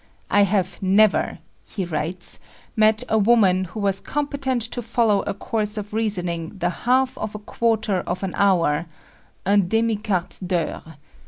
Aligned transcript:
"I 0.31 0.41
have 0.45 0.81
never," 0.81 1.37
he 1.63 1.85
writes, 1.85 2.39
"met 2.75 3.03
a 3.07 3.19
woman 3.19 3.65
who 3.65 3.79
was 3.79 4.01
competent 4.01 4.63
to 4.73 4.81
follow 4.81 5.21
a 5.27 5.35
course 5.35 5.77
of 5.77 5.93
reasoning 5.93 6.57
the 6.57 6.71
half 6.71 7.15
of 7.19 7.35
a 7.35 7.37
quarter 7.37 7.97
of 8.07 8.23
an 8.23 8.33
hour 8.33 8.87
un 9.45 9.67
demi 9.67 9.97
quart 9.97 10.39
d'heure. 10.43 10.97